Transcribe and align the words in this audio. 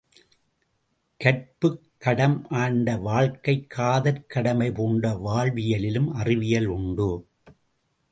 கற்புக்கடம் 1.23 2.37
ஆண்ட 2.49 2.95
வாழ்க்கை 2.97 3.67
காதற் 3.67 4.25
கடமை 4.27 4.71
பூண்ட 4.71 5.11
வாழ்வியலிலும் 5.25 6.07
அறிவியல் 6.13 6.65
உண்டு. 6.65 7.27